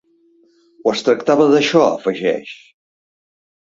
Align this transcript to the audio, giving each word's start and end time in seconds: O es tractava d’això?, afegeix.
O 0.87 0.93
es 0.95 1.05
tractava 1.09 1.47
d’això?, 1.53 1.85
afegeix. 1.93 2.59